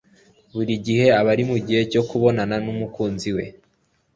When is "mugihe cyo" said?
1.51-2.01